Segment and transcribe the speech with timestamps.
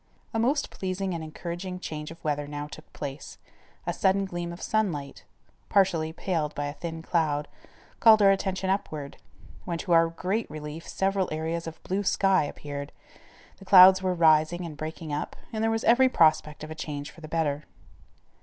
[0.33, 3.37] A most pleasing and encouraging change of weather now took place.
[3.85, 5.25] A sudden gleam of sunlight,
[5.69, 7.47] partially paled by a thin cloud,
[7.99, 9.17] called our attention upward,
[9.63, 12.91] when to our great relief several areas of blue sky appeared,
[13.57, 17.11] the clouds were rising and breaking up, and there was every prospect of a change
[17.11, 17.65] for the better.